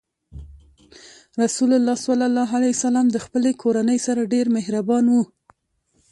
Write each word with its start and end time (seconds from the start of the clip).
رسول 1.43 1.69
الله 1.79 1.95
ﷺ 2.57 3.05
د 3.15 3.17
خپلې 3.25 3.51
کورنۍ 3.63 3.99
سره 4.07 4.29
ډېر 4.33 4.45
مهربان 4.55 5.05
و. 5.09 5.15